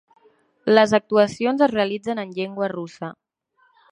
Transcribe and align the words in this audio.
Les 0.77 0.93
actuacions 0.97 1.61
es 1.67 1.71
realitzen 1.75 2.23
en 2.25 2.33
llengua 2.39 2.73
russa. 2.75 3.13